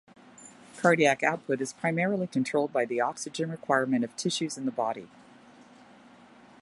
Cardiac 0.77 1.21
output 1.21 1.61
is 1.61 1.73
primarily 1.73 2.25
controlled 2.25 2.73
by 2.73 2.85
the 2.85 2.99
oxygen 2.99 3.51
requirement 3.51 4.03
of 4.03 4.15
tissues 4.17 4.57
in 4.57 4.65
the 4.65 4.71
body. 4.71 5.07